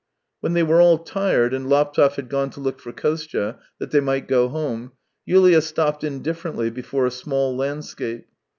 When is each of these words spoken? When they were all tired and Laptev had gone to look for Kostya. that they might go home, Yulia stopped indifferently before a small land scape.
When 0.39 0.53
they 0.53 0.63
were 0.63 0.81
all 0.81 0.97
tired 0.97 1.53
and 1.53 1.69
Laptev 1.69 2.15
had 2.15 2.27
gone 2.27 2.49
to 2.53 2.59
look 2.59 2.79
for 2.79 2.91
Kostya. 2.91 3.59
that 3.77 3.91
they 3.91 3.99
might 3.99 4.27
go 4.27 4.47
home, 4.49 4.93
Yulia 5.27 5.61
stopped 5.61 6.03
indifferently 6.03 6.71
before 6.71 7.05
a 7.05 7.11
small 7.11 7.55
land 7.55 7.85
scape. 7.85 8.27